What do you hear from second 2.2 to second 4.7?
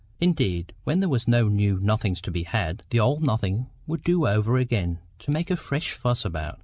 be had, the old nothing would do over